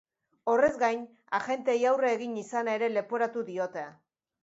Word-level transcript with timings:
Horrez 0.53 0.69
gain, 0.83 1.03
agenteei 1.41 1.77
aurre 1.91 2.11
egin 2.17 2.35
izana 2.47 2.77
ere 2.81 2.93
leporatu 2.99 3.49
diote. 3.55 3.89